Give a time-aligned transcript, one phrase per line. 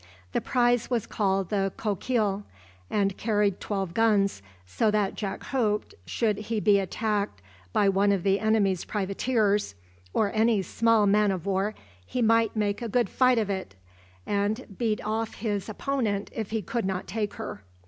[0.31, 2.43] The prize was called the "Coquille,"
[2.89, 7.39] and carried twelve guns, so that Jack hoped, should he be attacked
[7.71, 9.75] by one of the enemy's privateers,
[10.11, 13.75] or any small man of war, he might make a good fight of it,
[14.25, 17.61] and beat off his opponent if he could not take her.